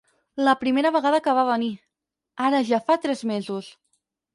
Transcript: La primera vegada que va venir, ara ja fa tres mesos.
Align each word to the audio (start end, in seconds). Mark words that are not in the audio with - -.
La 0.47 0.55
primera 0.63 0.91
vegada 0.95 1.21
que 1.29 1.37
va 1.41 1.45
venir, 1.51 1.69
ara 2.49 2.67
ja 2.75 2.85
fa 2.91 3.01
tres 3.09 3.27
mesos. 3.35 3.75